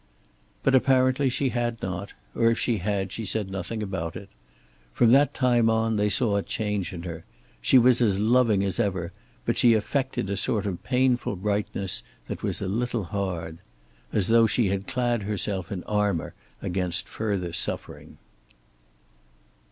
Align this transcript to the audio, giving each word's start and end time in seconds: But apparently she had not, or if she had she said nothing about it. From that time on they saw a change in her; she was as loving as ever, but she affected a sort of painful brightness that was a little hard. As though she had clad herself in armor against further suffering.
But 0.63 0.73
apparently 0.73 1.29
she 1.29 1.49
had 1.49 1.79
not, 1.83 2.13
or 2.33 2.49
if 2.49 2.57
she 2.57 2.79
had 2.79 3.11
she 3.11 3.23
said 3.23 3.51
nothing 3.51 3.83
about 3.83 4.15
it. 4.15 4.29
From 4.93 5.11
that 5.11 5.31
time 5.35 5.69
on 5.69 5.95
they 5.95 6.09
saw 6.09 6.37
a 6.37 6.41
change 6.41 6.91
in 6.91 7.03
her; 7.03 7.23
she 7.61 7.77
was 7.77 8.01
as 8.01 8.17
loving 8.19 8.63
as 8.63 8.79
ever, 8.79 9.11
but 9.45 9.57
she 9.57 9.75
affected 9.75 10.27
a 10.31 10.35
sort 10.37 10.65
of 10.65 10.81
painful 10.81 11.35
brightness 11.35 12.01
that 12.25 12.41
was 12.41 12.63
a 12.63 12.67
little 12.67 13.03
hard. 13.03 13.59
As 14.11 14.27
though 14.29 14.47
she 14.47 14.69
had 14.69 14.87
clad 14.87 15.21
herself 15.21 15.71
in 15.71 15.83
armor 15.83 16.33
against 16.63 17.07
further 17.07 17.53
suffering. 17.53 18.17